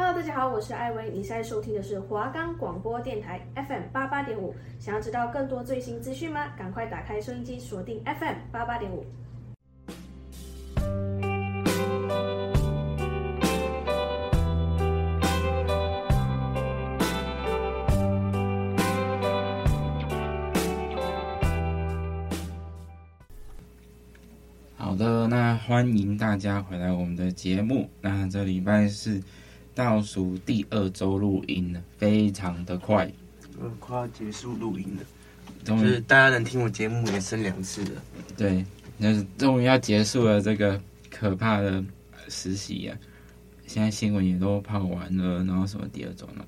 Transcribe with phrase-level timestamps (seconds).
[0.00, 4.54] Hello，大家好，我是艾薇，你现在收听的是华冈广播电台 FM 八八点五。
[4.78, 6.52] 想要知道更多最新资讯吗？
[6.56, 9.04] 赶快打开收音机，锁定 FM 八八点五。
[24.76, 27.90] 好的，那欢迎大家回来我们的节目。
[28.00, 29.20] 那这礼拜是。
[29.78, 33.08] 倒数第二周录音了，非常的快，
[33.60, 35.04] 嗯，快要结束录音了，
[35.62, 38.02] 就是大家能听我节目也剩两次了，
[38.36, 38.66] 对，
[38.98, 41.80] 就是终于要结束了这个可怕的
[42.28, 42.98] 实习啊！
[43.68, 46.44] 现在新闻也都跑完了，然后什么第二周呢？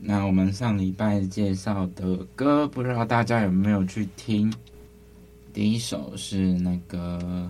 [0.00, 4.52] 那我们上礼拜介绍的歌，不知道大家有没有去听？
[5.52, 7.48] 第一首是那个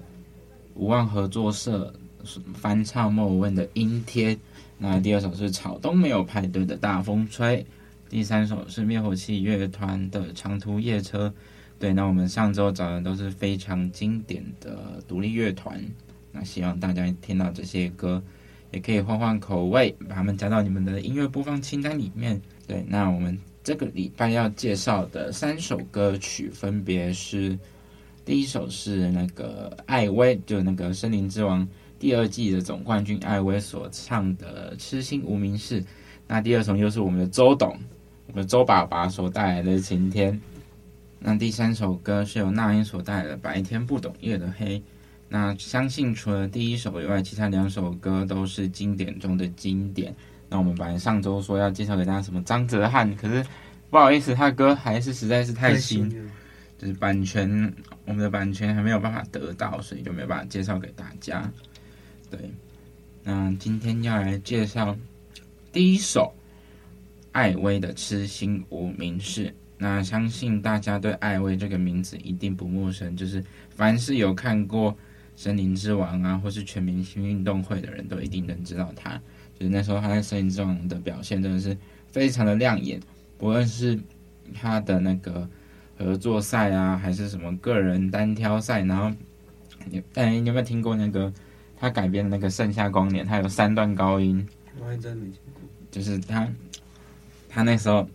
[0.74, 1.91] 无望合作社
[2.55, 4.35] 翻唱莫文蔚的《阴天》。
[4.79, 7.65] 那第二首是草东没有派对的大风吹，
[8.09, 11.33] 第三首是灭火器乐团的长途夜车。
[11.79, 15.80] 对，那我们上周找的都是非常经典的独立乐团，
[16.33, 18.23] 那希望大家听到这些歌，
[18.71, 22.41] 也可以换换口味，把它们加到你们的音乐播放清单里面。
[22.66, 27.57] 对，那我们这个礼拜要介绍的三首歌曲分别是，
[28.24, 31.68] 第一首是那个艾薇，就那个森林之王。
[32.03, 35.81] 第二季的总冠军艾薇所唱的《痴心无名氏》，
[36.27, 37.79] 那第二首又是我们的周董，
[38.27, 40.33] 我们周爸爸所带来的《晴天》，
[41.21, 44.80] 那第三首歌是由那英所带来的《白天不懂夜的黑》。
[45.29, 50.13] 那相信除了第一首以外，其他两首歌都是经典中的经典。
[50.49, 53.47] 那我们本来上周说要介绍给大家什么张哲瀚，可是
[53.91, 56.11] 不好意思，他的歌还是实在是太新，
[56.77, 57.73] 就是版权
[58.07, 61.49] 我们的版权还没有办法得到，所以就没有办法介绍给大家。
[62.33, 62.51] 对，
[63.25, 64.97] 那今天要来介绍
[65.71, 66.33] 第一首
[67.33, 69.49] 艾薇的《痴心无名氏》。
[69.77, 74.93] 那相信大家对艾薇这个名字一定不陌生，就是凡是有看过
[75.37, 79.21] 《森林之王》啊，或是全明星运动会的人都一定能知道他。
[79.59, 82.99] 就是那时候他在《森林之王》的表现真的是非常的亮眼，
[83.37, 84.01] 不论是
[84.55, 85.47] 他的那个
[85.99, 89.15] 合作赛啊，还是什么个人单挑赛，然后
[89.91, 91.31] 你哎，你有没有听过那个？
[91.82, 94.47] 他改编的那个《盛夏光年》，他有三段高音，
[94.78, 95.60] 我还真没听过。
[95.91, 96.48] 就是他，
[97.48, 98.09] 他那时候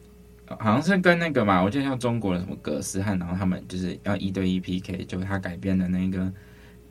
[0.57, 6.31] 好像是跟那个嘛，我记得像中国的什么葛斯汉，然后他们就是要一对一 PK，就是他改编的那个，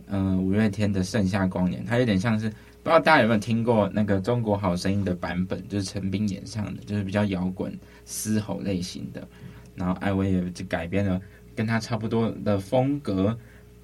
[0.09, 2.55] 呃，五月天的《盛夏光年》，他有点像是不
[2.85, 9.27] 知道大家有没有听过那个《中国好声音》的版本，就是陈冰演唱的，就是比较摇滚嘶吼类型的，
[9.75, 11.19] 然后艾薇也就改编了
[11.55, 13.35] 跟他差不多的风格，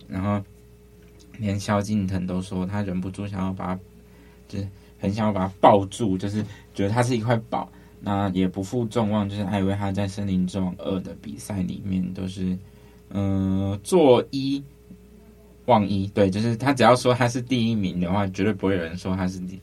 [0.07, 0.45] 然后。
[1.39, 3.81] 连萧敬腾都说他忍不住想要把他，
[4.49, 6.45] 就是很想要把他抱住，就是
[6.75, 7.71] 觉得他是一块宝。
[8.05, 12.59] 那也不负众望，就是艾薇他在《森林之王二》的比赛里面都是，
[13.11, 14.61] 嗯、呃，坐一
[15.67, 16.09] 望一。
[16.09, 19.61] 对，就是他只要说他是第一名的话，绝对不会有人说他是第，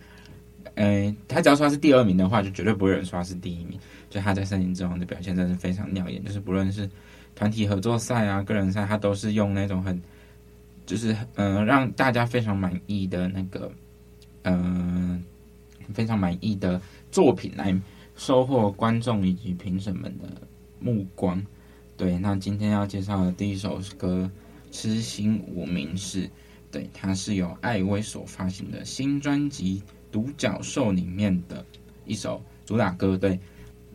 [0.76, 3.78] 嗯、呃，他只要说他是第二名的话，就绝对不会有人说他是第一名。
[4.10, 6.90] 就他在《森林之王》的表现真的是非常亮眼，就是不论是
[7.36, 10.02] 团体合作赛啊、个人赛，他都是用那种很。
[10.90, 13.72] 就是嗯、呃，让大家非常满意的那个，
[14.42, 15.24] 嗯、
[15.78, 17.80] 呃，非常满意的作品来
[18.16, 20.28] 收获观众以及评审们的
[20.80, 21.46] 目光。
[21.96, 24.28] 对，那今天要介绍的第一首歌
[24.76, 26.26] 《痴心无名氏》，
[26.72, 31.64] 对，它是由艾薇所发行的新专辑《独角兽》里面的
[32.08, 33.16] 一首主打歌。
[33.16, 33.40] 对，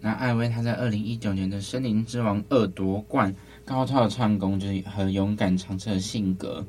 [0.00, 3.34] 那艾薇她在二零一九年的《森林之王二》夺冠，
[3.64, 6.64] 高超的唱功就是和勇敢尝试的性格。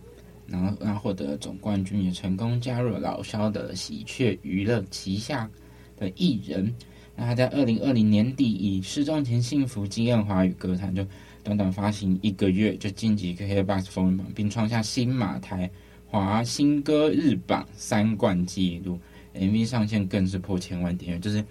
[0.48, 5.50] 然后，然后获得总冠军，也成功加入了老萧的喜鹊娱乐旗下
[5.98, 6.74] 的艺人。
[7.16, 11.06] 那他在二零二零年底以《失踪前幸福》惊艳华语歌坛，就
[11.44, 15.70] 短短发行一个月就晋级 KKBOX 风云榜，并创下新马台
[16.06, 19.00] 华新歌日榜三冠纪录。
[19.34, 21.44] MV 上线更是破千万点阅，就是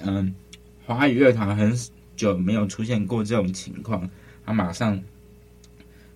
[0.00, 0.34] 嗯，
[0.84, 1.76] 华语乐团很
[2.14, 4.08] 久没有出现过这种情况，
[4.44, 5.02] 他马上。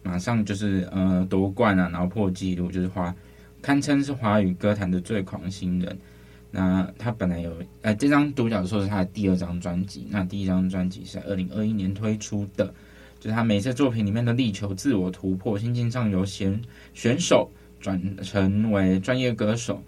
[0.03, 3.15] 马上就是呃夺冠啊，然后破纪录，就是华
[3.61, 5.99] 堪称是华语歌坛的最狂新人。
[6.51, 12.75] 那他本来有呃这张独角兽是他的第二张专辑，那第一张专辑是二零二一年推出的，
[13.21, 16.61] 就是他每次作品里面的力求自我突破，心境上由选
[16.93, 17.49] 选手
[17.81, 19.81] 转成为专业歌手。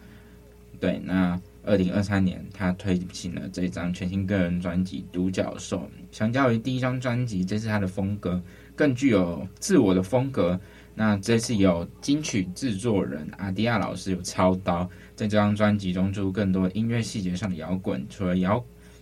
[0.79, 5.79] 对，那二零二三年他推行了这张全新个人专辑《独角兽》，
[6.17, 8.41] 相较于第一张专辑，这是他的风格。
[8.83, 10.59] 更具有自我的风格，
[10.93, 14.83] 那这次有金曲制作人阿迪亚老师有操刀，
[15.15, 18.61] 在这张专辑中注入更多音乐细节上的摇滚，除了摇，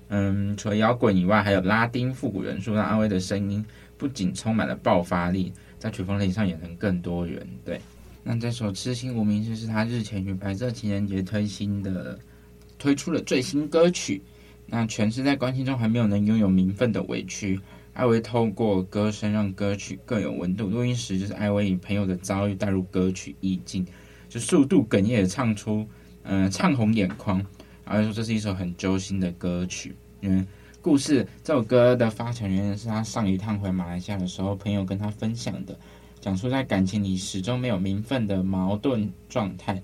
[0.09, 3.65] 嗯，除了摇滚以外，还有拉丁复古元素，让阿威的声音
[3.97, 7.41] 不仅充满了爆发力，在曲风类型上也能更多元。
[7.65, 7.81] 对，
[8.23, 12.19] 那这首《痴心无名就》是他日前于白色情人节推新的
[12.79, 14.21] 推出了最新歌曲，
[14.67, 17.59] 那全是在关系中还没有能拥有名分的委屈。
[17.93, 20.69] 艾薇透过歌声让歌曲更有温度。
[20.69, 23.87] 录音时就是艾薇以朋友的遭遇带入歌曲意境，
[24.29, 25.87] 就速度哽咽的唱出，
[26.23, 27.45] 嗯、唱红眼眶。
[27.85, 30.45] 艾薇说这是一首很揪心的歌曲，因为
[30.81, 35.79] 故事这首歌的发展原因是他上一趟回马来西亚的时候，朋友跟他分享的，
[36.21, 39.83] 讲述在感情里始终没有名分的矛盾状态，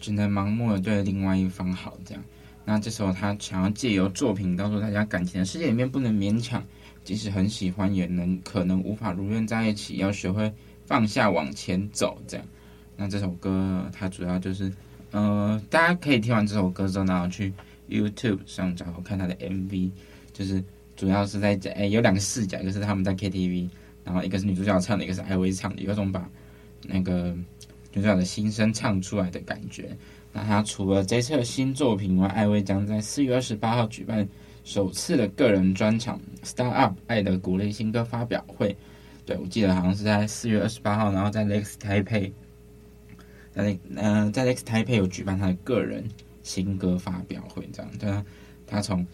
[0.00, 2.24] 只能盲目的对另外一方好这样。
[2.64, 6.64] 那这时候他想要借由作品告诉大家，感情的世界里面不能勉强。
[7.04, 10.52] 即使很喜欢，也能可能无法如愿在一起，要学会
[10.86, 12.16] 放下，往前走。
[12.28, 12.46] 这样，
[12.96, 14.72] 那这首歌它主要就是，
[15.10, 17.52] 呃，大家可以听完这首歌之后，然后去
[17.88, 19.90] YouTube 上找看它的 MV，
[20.32, 20.62] 就是
[20.94, 23.68] 主要是在讲，哎，有两个视角，一个是他们在 KTV，
[24.04, 26.28] 然后一个是女主角唱的，一个是艾薇唱的，有种把
[26.86, 27.34] 那个
[27.92, 29.96] 女主角的心声唱出来的感觉。
[30.32, 34.28] 那他除了这次的新作品外，艾薇将在四月二十八号举办。
[34.64, 38.70] 首次的个人专场《，Star Up 爱的鼓励新歌发表会》，
[39.26, 42.32] 对，我记得好像是在四月二十八号，然后在 Lex Taipei，
[43.52, 46.04] 在那嗯、在 Lex Taipei 有举办他的个人
[46.42, 48.24] 新歌发表会，这样对啊，
[48.66, 49.04] 他从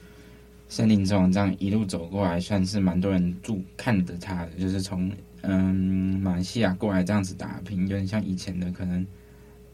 [0.69, 5.11] 森林之王这样一路走过来，算是蛮多人注看着他的，就是从
[5.43, 9.07] 嗯马来西亚过来这样子打拼，有点像以前的可能。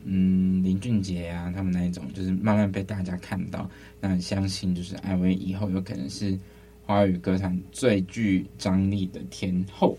[0.04, 3.68] 嗯，林俊杰啊，他们那一种就是慢慢被大家看到，
[4.00, 6.38] 那相信就是艾薇以后有可能是
[6.84, 9.98] 华语歌坛最具张力的天后，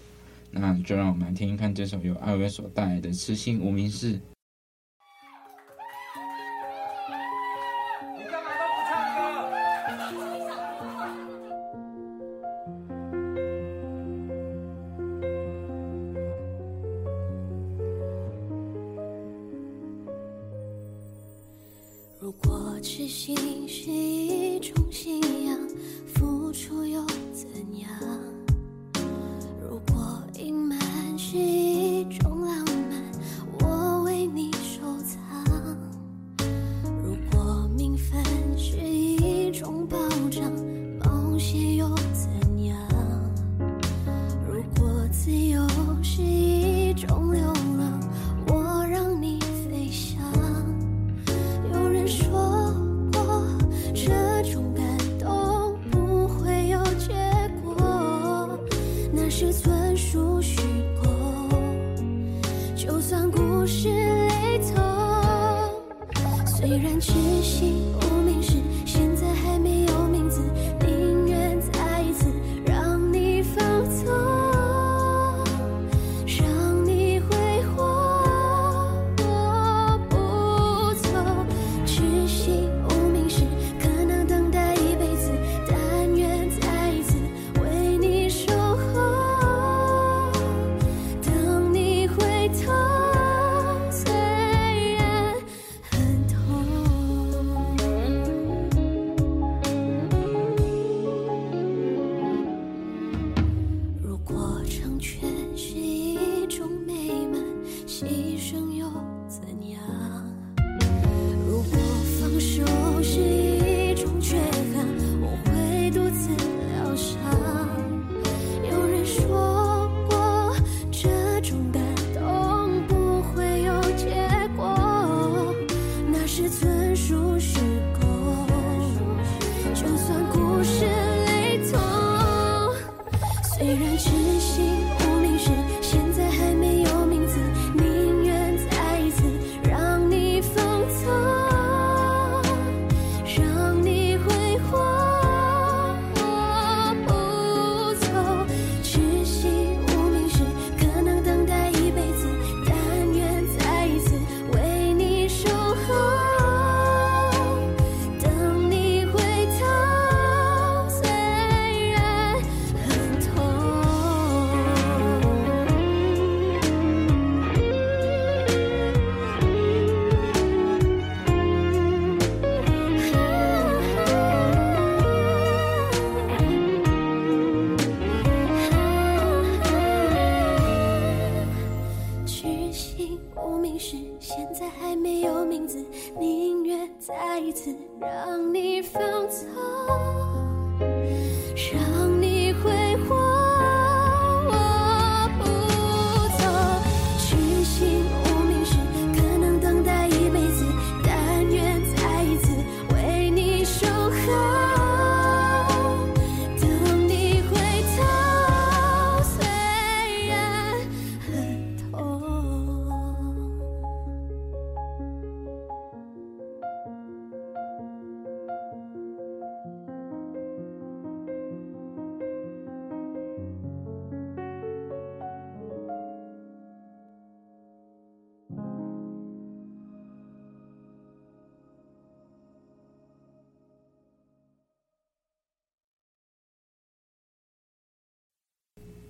[0.52, 4.14] 那就让我们来听听看这首由艾薇所带来的《痴心无名氏》。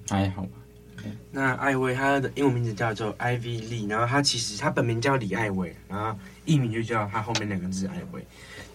[0.09, 0.49] 还好吧。
[1.31, 8.25] 那艾薇她的英文名字叫做 Ivy Lee，然后她其实她本名叫李艾薇，然后艺名就叫她后面两个字艾薇。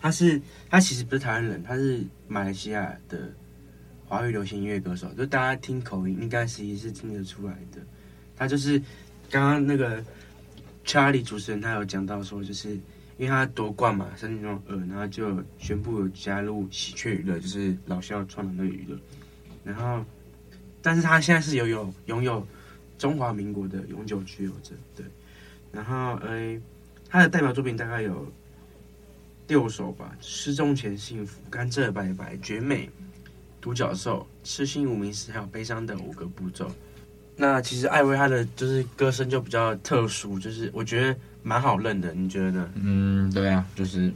[0.00, 3.18] 她是她其实不是台湾人，她是马来西亚的
[4.06, 7.80] 华语流行音乐歌手，就大家听口音应该是也是听得出来的。
[8.37, 8.78] 她就是
[9.28, 10.00] 刚刚那个
[10.84, 12.70] Charlie 主持人他有讲到说，就是
[13.16, 18.96] 因为她夺冠嘛，身体那种呃，然后就宣布加入喜鹊娱乐，就是老萧创的那个娱乐，
[19.64, 20.04] 然后。
[20.82, 22.46] 但是他现在是有有拥有
[22.99, 25.04] 中华民国的永久居留证，对。
[25.72, 26.58] 然后，呃，
[27.08, 28.26] 他的代表作品大概有
[29.46, 32.87] 六首吧，《失踪前幸福》、《甘蔗拜拜》、《绝美》、
[33.60, 36.66] 《独角兽》、《痴心无名氏》还有《悲伤的五个步骤》。
[37.37, 42.70] 那其实艾薇她的就是歌声就比较特殊，就是我觉得蛮好认的，你觉得呢？
[42.75, 44.12] 嗯，对啊，就是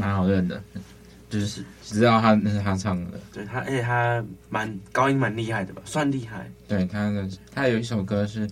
[0.00, 0.62] 蛮好认的。
[1.40, 6.50] 就是知道他那是他唱的，对他，而且他蛮高音蛮厉害的吧，算厉害。
[6.66, 8.48] 对他的，他有一首歌是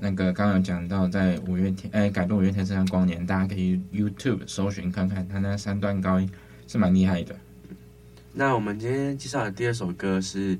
[0.00, 6.30] 那个刚刚有讲到，在五月天哎改变五月天这张光年，大家可以 YouTube 搜寻看看他那三段高音
[6.68, 7.34] 是蛮厉害的。
[8.32, 10.58] 那我们今天介绍的第二首歌是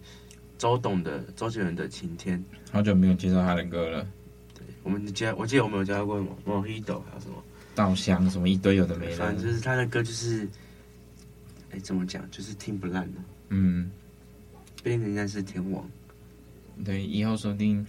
[0.59, 2.39] 周董的周杰伦的《晴天》，
[2.73, 4.07] 好久没有介绍他的歌了。
[4.55, 7.37] 对，我们介我记得我们有介绍过什么《Mojito》还有什么
[7.75, 10.49] 《稻香》什么一堆有的没的，反正就是他的歌就是。
[11.73, 12.23] 哎，怎么讲？
[12.31, 13.19] 就是听不烂的。
[13.49, 13.91] 嗯，
[14.83, 15.85] 毕竟人家是天王。
[16.85, 17.87] 对，以后说不定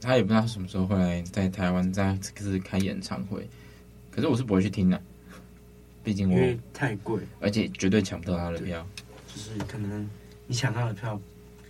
[0.00, 3.48] 他也不知道什么时候会来在台湾再次开演唱会。
[4.10, 5.00] 可是我是不会去听的，
[6.02, 8.86] 毕竟我因为太贵，而且绝对抢不到他的票。
[9.26, 10.08] 就是可能
[10.46, 11.20] 你抢到的票，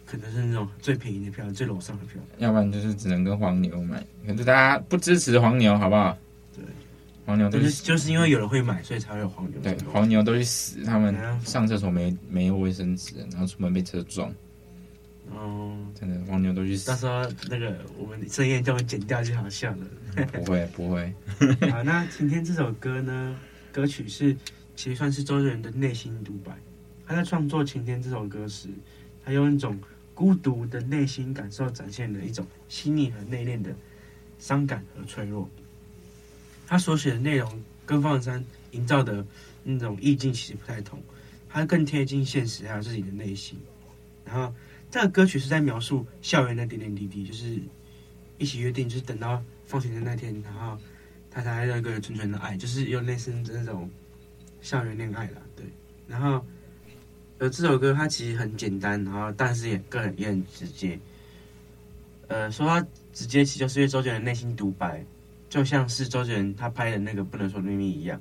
[0.05, 2.21] 可能是那种最便宜的票，最楼上的票。
[2.39, 4.05] 要不然就是只能跟黄牛买。
[4.27, 6.19] 可是大家不支持黄牛，好不好？
[7.27, 9.61] 黄牛都是就是因为有人会买，所以才会有黄牛。
[9.61, 14.31] 对，黄牛都去死，他们上厕所没没有卫生纸，然后出门被车撞。
[15.33, 16.89] 哦，真的，黄牛都去死。
[16.89, 19.87] 到时候那个我们声音就会剪掉就好笑了。
[20.33, 21.13] 不会 不会。
[21.71, 23.35] 好，那晴天这首歌呢，
[23.73, 24.37] 歌曲是
[24.77, 26.53] 其实算是周杰伦的内心独白。
[27.07, 28.69] 他在创作晴天这首歌时，
[29.25, 29.79] 他用一种
[30.15, 33.75] 孤独的内心感受，展现了一种细腻和内敛的
[34.39, 35.49] 伤感和脆弱。
[36.75, 39.25] 他所写的内容跟方文山营造的
[39.63, 41.01] 那种意境其实不太同，
[41.49, 43.57] 他更贴近现实，还有自己的内心。
[44.25, 44.53] 然后
[44.91, 47.61] 这个歌曲是在描述校园的点点滴滴，就是
[48.39, 50.77] 一起约定，就是等到放学的那天，然后
[51.31, 53.89] 他才有一个纯纯的爱，就是有类似那种
[54.61, 55.41] 校园恋爱啦。
[55.55, 55.65] 对，
[56.09, 56.45] 然后
[57.39, 60.99] 呃这首歌它其实很简单，然后但是也更也很直接。
[62.27, 65.05] 呃，说它直接，其实就是因为周杰伦内心独白。
[65.55, 68.21] 就像是周杰伦他拍的那个《不能说的秘密》一样，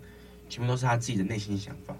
[0.49, 1.97] 全部都是他自己的内心想法，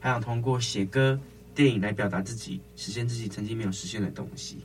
[0.00, 1.16] 他想通过写歌、
[1.54, 4.56] 电影来表达自己，实现自己曾经没有实现的东西。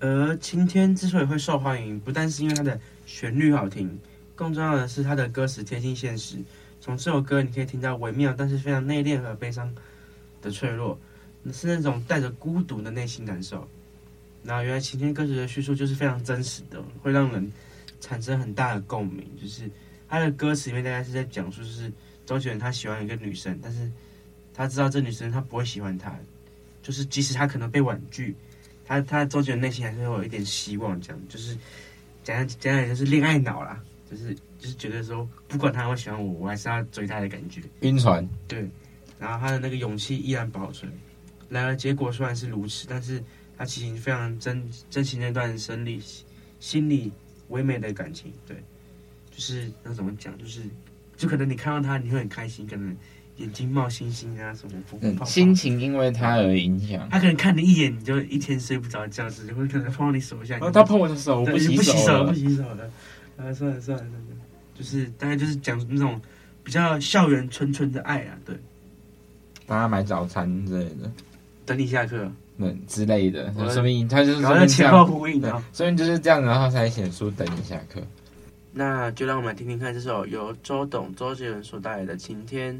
[0.00, 3.98] 而《晴天》之所以会受欢迎，不但是因为它的旋律好听，
[4.34, 6.36] 更重要的是它的歌词贴近现实。
[6.78, 9.74] 从这首歌你可以听到微妙但是非常内敛和悲伤
[10.42, 10.98] 的脆弱，
[11.50, 13.66] 是那种带着孤独的内心感受。
[14.42, 17.50] 然后原来《晴天》歌词的叙述就是非常真实的，会让人。
[18.04, 19.70] 产生很大的共鸣，就是
[20.06, 21.90] 他的歌词里面大概是在讲述，就是
[22.26, 23.90] 周杰伦他喜欢一个女生，但是
[24.52, 26.14] 他知道这女生他不会喜欢他，
[26.82, 28.36] 就是即使他可能被婉拒，
[28.84, 31.56] 他他周杰伦内心还是会有一点希望，这样就是
[32.22, 37.62] 讲讲讲就是恋爱脑啦，就是就是觉得说不管他会喜欢我，我还是要追他的感觉。
[37.80, 38.28] 晕船。
[38.46, 38.68] 对，
[39.18, 40.92] 然后他的那个勇气依然保存，
[41.48, 43.24] 然而结果虽然是如此，但是
[43.56, 46.02] 他其实非常珍珍惜那段生理
[46.60, 47.10] 心里。
[47.48, 48.56] 唯美的感情，对，
[49.30, 50.62] 就是那怎么讲，就是
[51.16, 52.96] 就可能你看到他，你会很开心，可能
[53.36, 57.08] 眼睛冒星星啊，什么泡泡泡心情因为他而影响。
[57.10, 60.58] 他可能看你一眼，你就一天睡不着觉，是会可能碰到你手下。
[60.60, 62.90] 哦，他碰我的手，不洗手，不洗手的。
[63.36, 64.06] 啊，算了算了算了，
[64.74, 66.20] 就是大概就是讲那种
[66.62, 68.56] 比较校园纯纯的爱啊，对。
[69.66, 71.10] 帮他买早餐之类的，
[71.64, 78.00] 等你下课，对之类的，说明他就是然后前后呼应的，所以就是这样，然后才写书等你下课。
[78.72, 82.74] 那就让我们来听听看这首由周董周杰伦所带来的《晴天》。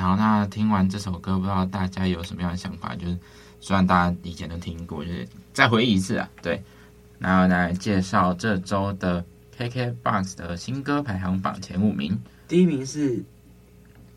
[0.00, 2.96] 然后那听完这首歌，不知道大家有什么样的想法？
[2.96, 3.18] 就是
[3.60, 6.26] 虽然大家以前都听过，就是再回忆一次啊。
[6.40, 6.62] 对，
[7.18, 9.22] 然后来介绍这周的
[9.58, 12.18] KKBOX 的新歌排行榜前五名。
[12.48, 13.22] 第一名是，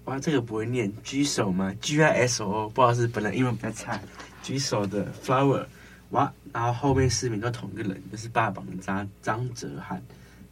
[0.05, 3.99] 哇，这个不会念，G 手吗？G I S O，不知道是本来英文比较差
[4.41, 5.65] ，G 手的 Flower，
[6.11, 9.99] 哇，然后后面四名都同一个人，就是霸榜的张张哲瀚。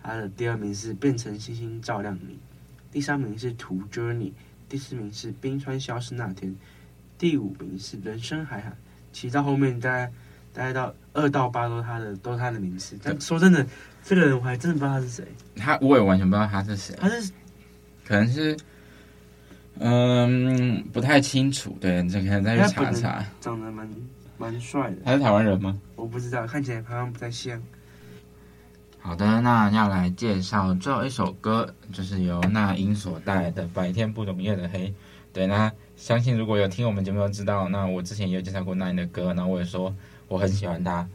[0.04, 2.38] 他的第二名是变成星星照亮你，
[2.92, 4.34] 第三名是图 Journey，
[4.72, 6.56] 第四名是冰川消失那天，
[7.18, 8.72] 第五名是人生海海。
[9.12, 10.10] 其实到后面大概
[10.54, 12.98] 大概到二到八都是他的都是他的名字。
[13.04, 13.68] 但说真的，
[14.02, 15.26] 这个人我还真的不知道他是谁。
[15.58, 16.96] 他我也完全不知道他是谁。
[16.98, 17.34] 他是
[18.08, 18.56] 可能是
[19.80, 21.78] 嗯不太清楚。
[21.82, 23.26] 对，这可能再去查查。
[23.42, 23.86] 长得蛮
[24.38, 24.96] 蛮帅的。
[25.04, 25.78] 他是台湾人吗？
[25.98, 27.62] 我不知道，看起来好像不太像。
[29.04, 34.90] 好的，那要来介绍最后一首歌，就是由那英所带来的《白天不懂夜的黑》。
[35.34, 39.94] 对，那相信如果有听我们节目都知道，那我之前也有介绍过那英的歌，然后我也说
[40.28, 41.08] 我很喜欢他。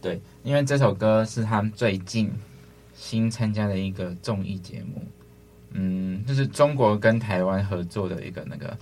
[0.00, 2.32] 对，因为这首歌是他最近
[2.94, 5.02] 新参加的一个综艺节目，
[5.72, 8.68] 嗯，就是中国跟台湾合作的一个那个《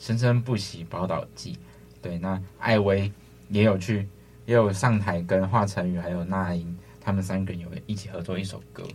[0.00, 1.52] 生生不息宝岛季》。
[2.02, 3.12] 对，那艾薇
[3.48, 4.08] 也有去，
[4.44, 6.76] 也有上台跟华晨宇还有那英。
[7.04, 8.86] 他们三个人有一起合作一首歌，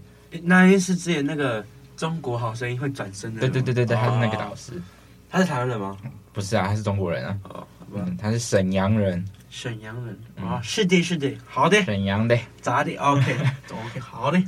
[0.44, 1.62] 那英是之前那个
[1.96, 4.82] 《中国好声音》会转身的，对对对对对，他是那个导师。
[5.30, 5.98] 他是台湾人吗？
[6.32, 7.38] 不是啊，他是中国人啊。
[7.44, 9.26] 哦，嗯，他是沈阳人。
[9.50, 11.82] 沈阳人啊，是的，是的，好的。
[11.84, 14.42] 沈阳的，咋的？OK，OK， 好的。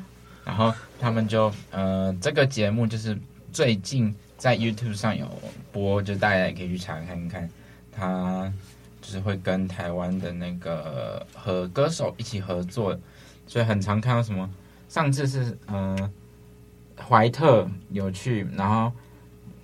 [0.45, 3.17] 然后他们就呃，这个节目就是
[3.51, 5.27] 最近在 YouTube 上有
[5.71, 7.49] 播，就大家也可以去查看看。
[7.91, 8.51] 他
[9.01, 12.97] 就是会跟台湾的那个和歌手一起合作。
[13.49, 14.47] 所以很常看到什么，
[14.87, 16.11] 上次是嗯、呃，
[17.03, 18.93] 怀特有去，然后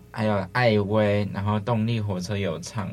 [0.10, 2.90] 还有艾薇，然后动力火车有唱，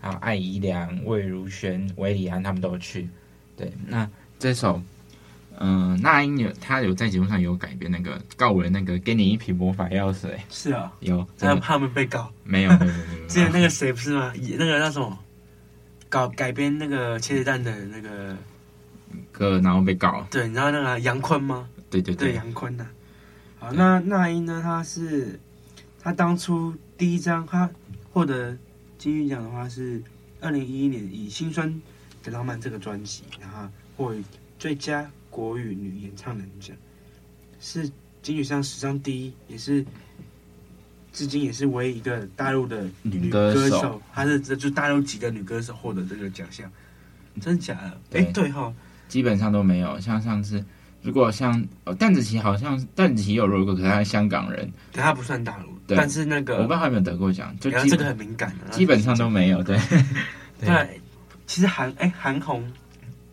[0.00, 3.08] 还有艾怡良、魏如萱、韦礼安他们都有去。
[3.56, 4.82] 对，那这首
[5.58, 10.36] 嗯、呃，那英有他有在节目上有改编那个告人那个给你一瓶魔法药水。
[10.50, 12.28] 是啊，有，他怕他们被告。
[12.42, 13.28] 没有，没有，没有。
[13.30, 14.32] 之前那个谁不是吗？
[14.58, 15.16] 那个那什么，
[16.08, 18.36] 搞改编那个切子蛋的那个。
[19.30, 20.26] 歌，然后被告。
[20.30, 21.68] 对，你知道那个杨坤吗？
[21.90, 22.86] 对对对，杨坤呐。
[23.58, 24.60] 好，那那英呢？
[24.62, 25.38] 她是
[26.00, 27.68] 她当初第一张她
[28.12, 28.56] 获得
[28.98, 30.02] 金曲奖的话是
[30.40, 31.80] 二零一一年以《心酸
[32.22, 34.14] 的浪漫》这个专辑，然后获
[34.58, 36.76] 最佳国语女演唱人奖，
[37.60, 37.88] 是
[38.22, 39.84] 金曲上史上第一，也是
[41.12, 46.70] 至今也是唯一一个大陆的女歌手，她是这就大陆籍的女歌手获得这个奖项，
[47.40, 47.74] 真的假
[48.10, 48.18] 的？
[48.18, 48.72] 哎，对哈。
[49.12, 50.64] 基本上都没有，像上次，
[51.02, 55.68] 如果像呃，邓紫棋好像邓紫棋有入过，可是她是香港人，但她不算大陆。
[55.86, 59.62] 但是那个我不知道她有没有得过奖，就这个很敏感的，基本上都没有。
[59.62, 59.78] 对，
[60.58, 60.98] 对，
[61.46, 62.64] 其实韩哎韩红，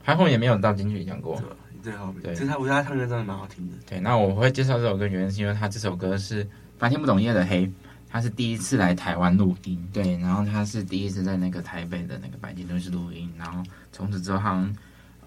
[0.03, 1.41] 韩红也没有到金曲奖过。
[1.81, 3.77] 对，其实他我觉得他唱歌真的蛮好听的。
[3.89, 6.45] 对，那我会介绍这首歌，原因是因为他这首歌是
[6.77, 7.71] 白天不懂夜的黑，
[8.09, 13.63] 他是第一次来台湾录音，对，然后他是第一次在那个台北的那个百金顿录音，然后
[13.93, 14.75] 从此之后好像。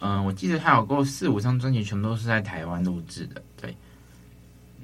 [0.05, 3.41] 嗯，我记得他有过四五张专辑，全部都是在台湾录制的。
[3.61, 3.77] 对，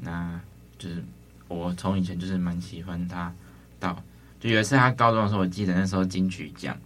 [0.01, 0.41] 那
[0.79, 1.03] 就是
[1.49, 3.35] 我从以前就是蛮喜欢他，
[3.81, 4.01] 到
[4.39, 6.79] 就有一次他高中的时候，我记得那时候金曲奖，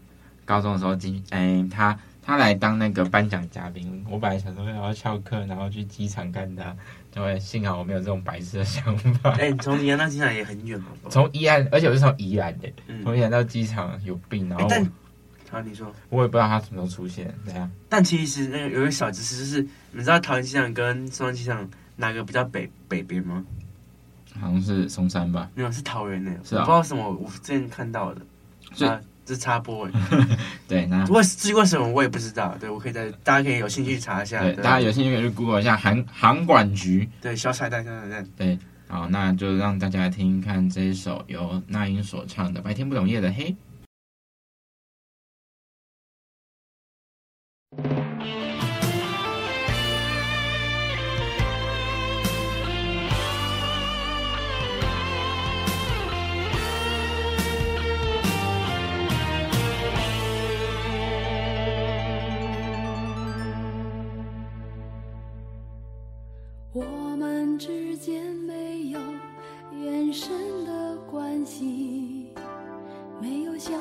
[0.46, 6.74] 高中的时候金，哎，他他来当那个颁奖嘉宾，我本来想说要翘课，然后去机场看他，
[7.10, 9.32] 就会幸好我没有这种白痴的想法。
[9.32, 10.86] 哎、欸，从宜兰到机场也很远嘛？
[11.10, 14.66] 从宜兰，而且我是从宜兰的，从宜兰到机场有病，然后。
[14.68, 14.86] 欸
[15.52, 17.70] 啊，你说，我也不知道他什么时候出现，对呀。
[17.88, 19.62] 但其实那个有一个小知识，就是
[19.92, 23.44] 你知道桃园机场跟松山机场哪个比较北北边吗？
[24.40, 25.50] 好像是松山吧。
[25.54, 26.30] 没有，是桃园的。
[26.42, 26.60] 是啊。
[26.60, 28.22] 我不知道什么，我之前看到的。
[28.74, 29.88] 是啊这插播。
[30.66, 32.56] 对，那为至于为什么我也不知道。
[32.58, 34.42] 对，我可以在大家可以有兴趣查一下。
[34.42, 37.08] 对，大家有兴趣可以去 Google 一下航航管局。
[37.20, 38.26] 对，小彩蛋，小彩蛋。
[38.36, 43.50] 对，好，那就让大家来听听看这一首由那英所唱的《白天不懂夜的黑》。
[66.74, 66.82] 我
[67.18, 68.98] 们之间没有
[69.84, 72.32] 延伸的关系
[73.20, 73.78] 没有相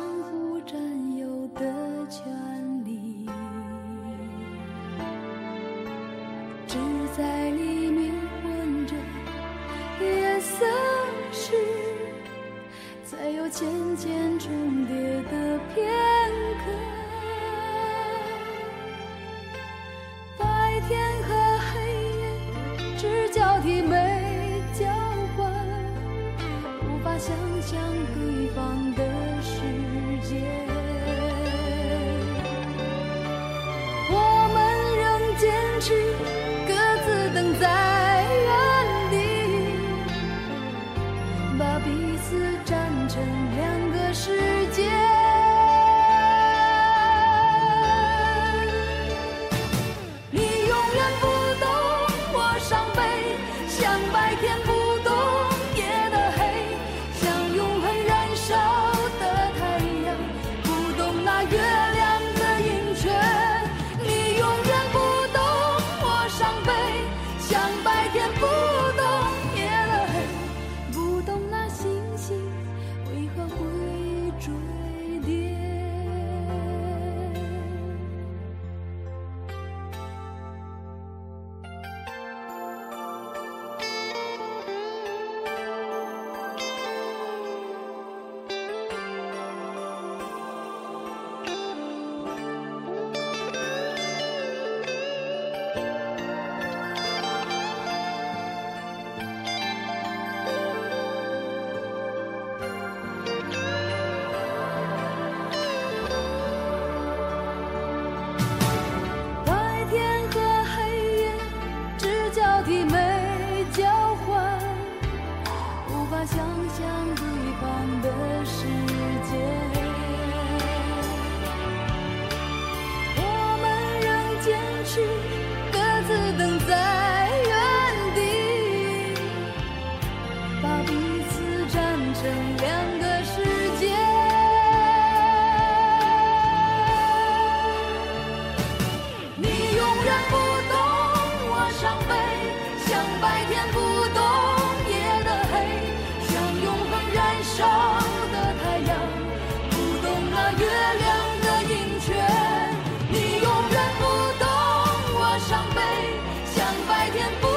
[156.87, 157.50] 白天不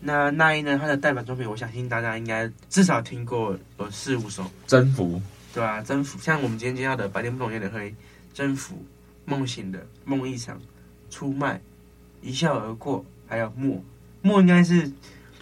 [0.00, 0.78] 那那英呢？
[0.78, 5.20] 她的代表作品，我相信大家应该至少听过有四五首，征服，
[5.52, 5.82] 对吧、啊？
[5.82, 7.90] 征服，像我们今天介绍的《白天不懂夜的黑》，
[8.32, 8.82] 征服，
[9.26, 10.58] 梦醒的梦一场，
[11.10, 11.60] 出卖，
[12.22, 13.82] 一笑而过，还有默
[14.22, 14.90] 默，应该是，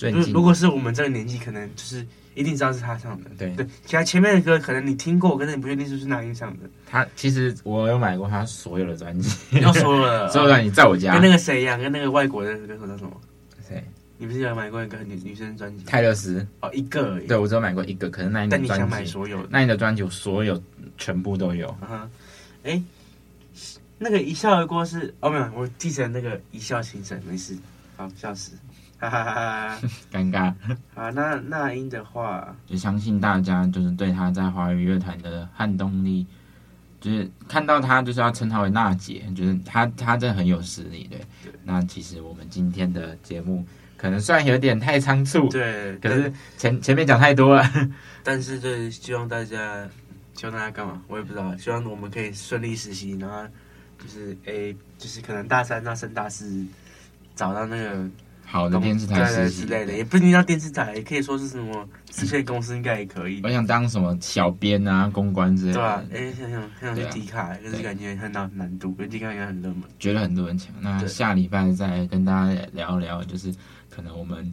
[0.00, 3.30] 如如果是我们这个年纪，可能就是一定知道是他唱的。
[3.38, 6.68] 对对，其他前面的歌可能你听过，可是你不确定是不是那英唱的。
[6.84, 13.20] 他其实我有买过他所有的专辑，要说了， 所有专辑在我家，跟那个谁一样，跟那个外国的歌手叫什么？
[13.68, 13.84] 谁？
[14.20, 15.84] 你不是有买过一个女女生专辑？
[15.84, 17.26] 泰勒斯哦，一个而已。
[17.28, 19.46] 对，我只有买过一个，可是那一的专辑，但你想买所有？
[19.48, 20.60] 那你的专辑我所有
[20.96, 21.68] 全部都有。
[21.80, 22.10] 啊哈，
[22.64, 22.82] 哎，
[23.96, 27.56] 那个一笑而过是哦没有，我记成那个一笑倾城，没事，
[27.96, 28.58] 好笑死，
[28.98, 29.78] 哈哈哈哈，
[30.10, 30.52] 尴尬。
[30.96, 36.26] 好，那那英的话，就相信大家就是对她在华语乐坛的撼动力，
[37.00, 41.18] 就是看到她就是要称她为娜姐，就是她她真的很有实力，对。
[41.44, 43.64] 对那其实我们今天的节目。
[43.98, 47.68] 可能算有点太仓促，对，可是前前面讲太多了，
[48.22, 49.88] 但是就是希望大家，
[50.34, 51.02] 希望大家干嘛？
[51.08, 53.44] 我也不知道，希望我们可以顺利实习，然后
[53.98, 56.64] 就是诶，就是可能大三到升大四
[57.34, 58.08] 找到那个
[58.46, 63.40] 好的电视台实习之类的，也不一定要电视台，也可以说是什么制片公司，应该也可以。
[63.42, 70.72] 我想当什么小编啊、公关之类的，对啊，哎，想想想去迪卡，可是感觉很难难度，因为迪卡应该很热门，觉得很多人抢。
[70.80, 73.52] 那下礼拜再跟大家聊聊，就是。
[73.98, 74.52] 可能我们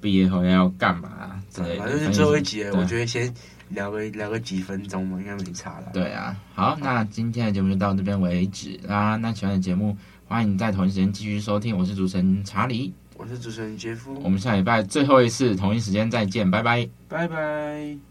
[0.00, 3.30] 毕业后要干嘛之类的，反正是最后一集了，我觉得先
[3.68, 5.90] 聊个聊个几分钟嘛，应该没差了。
[5.92, 9.16] 对啊，好，那今天的节目就到这边为止啦。
[9.16, 11.76] 那喜欢的节目，欢迎在同一时间继续收听。
[11.76, 18.07] 我是主持人查理，我是主持人杰夫，我们下礼拜最后一次同一时间再见，拜拜，拜拜。